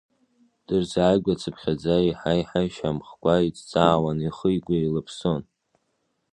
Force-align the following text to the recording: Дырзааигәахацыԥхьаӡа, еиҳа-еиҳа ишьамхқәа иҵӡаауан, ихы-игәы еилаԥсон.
Дырзааигәахацыԥхьаӡа, 0.65 1.95
еиҳа-еиҳа 2.01 2.61
ишьамхқәа 2.67 3.33
иҵӡаауан, 3.47 4.17
ихы-игәы 4.27 4.75
еилаԥсон. 4.79 5.41